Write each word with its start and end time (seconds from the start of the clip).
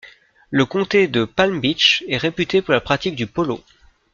Le 0.49 0.65
comté 0.65 1.07
de 1.07 1.25
Palm 1.25 1.59
Beach 1.61 2.03
est 2.07 2.17
réputé 2.17 2.63
pour 2.63 2.73
la 2.73 2.81
pratique 2.81 3.13
du 3.15 3.27
polo. 3.27 3.63